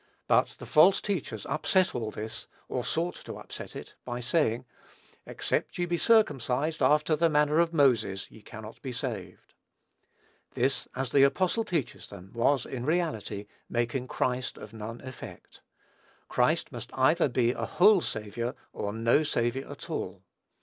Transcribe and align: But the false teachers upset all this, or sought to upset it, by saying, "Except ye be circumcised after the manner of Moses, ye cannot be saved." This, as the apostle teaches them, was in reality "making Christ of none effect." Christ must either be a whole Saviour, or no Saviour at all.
But 0.25 0.55
the 0.57 0.65
false 0.65 0.99
teachers 0.99 1.45
upset 1.45 1.93
all 1.93 2.09
this, 2.09 2.47
or 2.67 2.83
sought 2.83 3.13
to 3.25 3.37
upset 3.37 3.75
it, 3.75 3.93
by 4.03 4.19
saying, 4.19 4.65
"Except 5.27 5.77
ye 5.77 5.85
be 5.85 5.99
circumcised 5.99 6.81
after 6.81 7.15
the 7.15 7.29
manner 7.29 7.59
of 7.59 7.71
Moses, 7.71 8.31
ye 8.31 8.41
cannot 8.41 8.81
be 8.81 8.93
saved." 8.93 9.53
This, 10.55 10.87
as 10.95 11.11
the 11.11 11.21
apostle 11.21 11.63
teaches 11.63 12.07
them, 12.07 12.31
was 12.33 12.65
in 12.65 12.83
reality 12.83 13.45
"making 13.69 14.07
Christ 14.07 14.57
of 14.57 14.73
none 14.73 15.01
effect." 15.01 15.61
Christ 16.29 16.71
must 16.71 16.89
either 16.93 17.29
be 17.29 17.51
a 17.51 17.67
whole 17.67 18.01
Saviour, 18.01 18.55
or 18.73 18.93
no 18.93 19.21
Saviour 19.21 19.71
at 19.71 19.87
all. 19.87 20.23